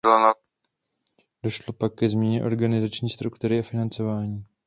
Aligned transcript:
Došlo 1.43 1.73
pak 1.73 1.95
ke 1.95 2.09
změně 2.09 2.43
organizační 2.43 3.09
struktury 3.09 3.59
a 3.59 3.63
financování. 3.63 4.45